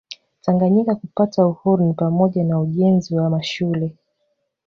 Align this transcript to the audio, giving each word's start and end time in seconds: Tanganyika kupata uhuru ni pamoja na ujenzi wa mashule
Tanganyika 0.41 0.95
kupata 0.95 1.47
uhuru 1.47 1.85
ni 1.85 1.93
pamoja 1.93 2.43
na 2.43 2.59
ujenzi 2.59 3.15
wa 3.15 3.29
mashule 3.29 3.97